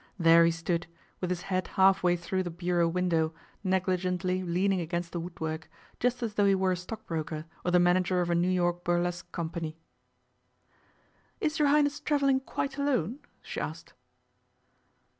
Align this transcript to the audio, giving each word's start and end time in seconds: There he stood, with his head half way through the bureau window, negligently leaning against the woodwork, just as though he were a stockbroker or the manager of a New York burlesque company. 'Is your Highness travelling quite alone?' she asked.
There 0.17 0.43
he 0.45 0.49
stood, 0.49 0.87
with 1.19 1.29
his 1.29 1.43
head 1.43 1.67
half 1.77 2.01
way 2.01 2.15
through 2.15 2.41
the 2.41 2.49
bureau 2.49 2.87
window, 2.87 3.35
negligently 3.63 4.41
leaning 4.41 4.81
against 4.81 5.11
the 5.11 5.19
woodwork, 5.19 5.69
just 5.99 6.23
as 6.23 6.33
though 6.33 6.47
he 6.47 6.55
were 6.55 6.71
a 6.71 6.75
stockbroker 6.75 7.45
or 7.63 7.69
the 7.69 7.77
manager 7.79 8.19
of 8.19 8.31
a 8.31 8.33
New 8.33 8.49
York 8.49 8.83
burlesque 8.83 9.31
company. 9.31 9.77
'Is 11.39 11.59
your 11.59 11.67
Highness 11.67 11.99
travelling 11.99 12.39
quite 12.39 12.77
alone?' 12.79 13.19
she 13.43 13.61
asked. 13.61 13.93